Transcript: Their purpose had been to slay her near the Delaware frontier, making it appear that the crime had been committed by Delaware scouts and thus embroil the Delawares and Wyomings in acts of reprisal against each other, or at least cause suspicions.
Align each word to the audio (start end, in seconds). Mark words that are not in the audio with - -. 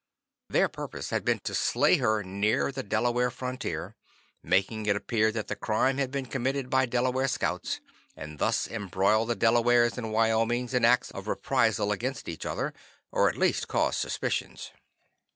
Their 0.49 0.67
purpose 0.67 1.11
had 1.11 1.23
been 1.23 1.41
to 1.41 1.53
slay 1.53 1.97
her 1.97 2.23
near 2.23 2.71
the 2.71 2.81
Delaware 2.81 3.29
frontier, 3.29 3.95
making 4.41 4.87
it 4.87 4.95
appear 4.95 5.31
that 5.31 5.47
the 5.47 5.55
crime 5.55 5.99
had 5.99 6.09
been 6.09 6.25
committed 6.25 6.71
by 6.71 6.87
Delaware 6.87 7.27
scouts 7.27 7.81
and 8.17 8.39
thus 8.39 8.67
embroil 8.67 9.27
the 9.27 9.35
Delawares 9.35 9.99
and 9.99 10.11
Wyomings 10.11 10.73
in 10.73 10.85
acts 10.85 11.11
of 11.11 11.27
reprisal 11.27 11.91
against 11.91 12.27
each 12.27 12.47
other, 12.47 12.73
or 13.11 13.29
at 13.29 13.37
least 13.37 13.67
cause 13.67 13.95
suspicions. 13.95 14.71